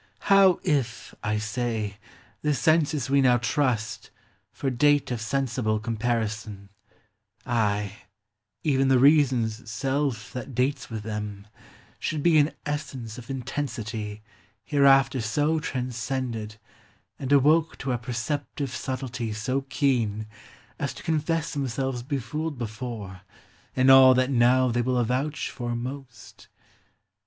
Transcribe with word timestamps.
How 0.31 0.59
if, 0.63 1.13
I 1.21 1.37
say, 1.37 1.97
the 2.41 2.55
senses 2.55 3.07
we 3.11 3.21
now 3.21 3.37
trust 3.37 4.09
For 4.51 4.71
date 4.71 5.11
of 5.11 5.21
sensible 5.21 5.77
comparison,— 5.79 6.69
Ay, 7.45 7.97
ev'n 8.65 8.87
the 8.87 8.97
Reason's 8.97 9.69
self 9.69 10.33
that 10.33 10.55
dates 10.55 10.89
with 10.89 11.03
them, 11.03 11.45
Should 11.99 12.23
be 12.23 12.39
in 12.39 12.51
essence 12.65 13.19
of 13.19 13.29
intensity 13.29 14.23
Hereafter 14.63 15.21
so 15.21 15.59
transcended, 15.59 16.57
and 17.19 17.31
awoke 17.31 17.77
To 17.77 17.91
a 17.91 17.99
perceptive 17.99 18.73
subtlety 18.73 19.31
so 19.33 19.61
keen 19.69 20.25
As 20.79 20.95
to 20.95 21.03
confess 21.03 21.53
themselves 21.53 22.01
befooled 22.01 22.57
before, 22.57 23.21
In 23.75 23.91
all 23.91 24.15
that 24.15 24.31
now 24.31 24.69
they 24.69 24.81
will 24.81 24.97
avouch 24.97 25.51
for 25.51 25.75
most? 25.75 26.47